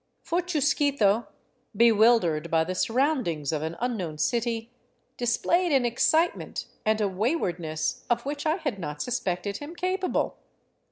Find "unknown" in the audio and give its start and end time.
3.79-4.17